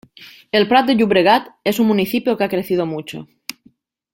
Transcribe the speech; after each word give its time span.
El 0.59 0.63
Prat 0.71 0.87
de 0.87 0.95
Llobregat 1.01 1.51
es 1.73 1.79
un 1.83 1.89
municipio 1.91 2.35
que 2.35 2.43
ha 2.45 2.49
crecido 2.55 2.87
mucho. 2.87 3.27